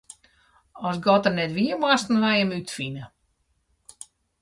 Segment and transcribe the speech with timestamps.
[0.89, 3.03] As God der net wie, moasten wy Him útfine.